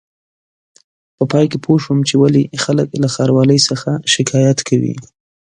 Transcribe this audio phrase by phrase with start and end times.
[1.15, 4.93] په پای کې پوه شوم چې ولې خلک له ښاروالۍ څخه شکایت کوي.